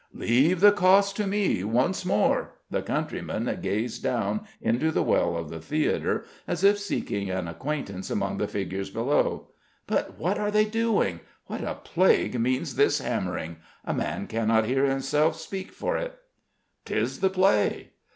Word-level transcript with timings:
"Leave 0.15 0.61
the 0.61 0.71
cost 0.71 1.15
to 1.15 1.27
me, 1.27 1.63
once 1.63 2.03
more!" 2.03 2.53
The 2.71 2.81
countryman 2.81 3.59
gazed 3.61 4.01
down 4.01 4.47
into 4.59 4.89
the 4.89 5.03
well 5.03 5.37
of 5.37 5.51
the 5.51 5.59
theatre 5.59 6.25
as 6.47 6.63
if 6.63 6.79
seeking 6.79 7.29
an 7.29 7.47
acquaintance 7.47 8.09
among 8.09 8.39
the 8.39 8.47
figures 8.47 8.89
below. 8.89 9.49
"But 9.85 10.17
what 10.17 10.39
are 10.39 10.49
they 10.49 10.65
doing? 10.65 11.19
What 11.45 11.61
a 11.61 11.75
plague 11.75 12.39
means 12.41 12.77
this 12.77 12.97
hammering? 12.97 13.57
A 13.85 13.93
man 13.93 14.25
cannot 14.25 14.65
hear 14.65 14.87
himself 14.87 15.39
speak 15.39 15.71
for 15.71 15.97
it." 15.97 16.17
"'Tis 16.85 17.19
the 17.19 17.29
play." 17.29 17.91